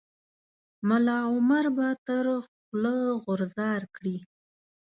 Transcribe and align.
ملا 0.87 1.17
عمر 1.31 1.65
به 1.75 1.87
تر 2.07 2.25
خوله 2.45 2.97
غورځار 3.23 3.81
کړي. 3.95 4.17